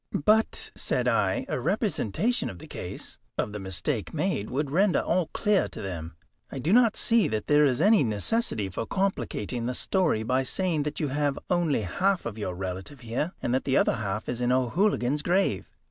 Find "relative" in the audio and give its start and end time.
12.55-13.01